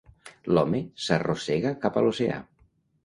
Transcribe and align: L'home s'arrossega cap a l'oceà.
L'home 0.57 0.79
s'arrossega 1.07 1.75
cap 1.85 2.01
a 2.03 2.07
l'oceà. 2.07 2.41